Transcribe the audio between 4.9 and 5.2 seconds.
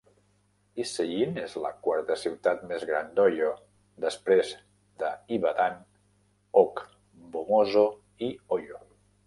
de